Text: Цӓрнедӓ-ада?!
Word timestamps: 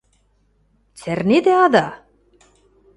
Цӓрнедӓ-ада?! 0.99 1.85